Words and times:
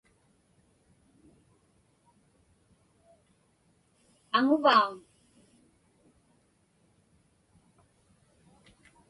Aŋuvauŋ? 4.37 4.89